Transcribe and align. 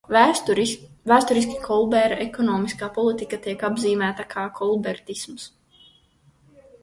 Vēsturiski 1.17 1.57
Kolbēra 1.65 2.15
ekonomiskā 2.23 2.89
politika 2.97 3.39
tiek 3.45 3.65
apzīmēta 3.69 4.25
kā 4.31 4.47
kolbertisms. 4.61 5.47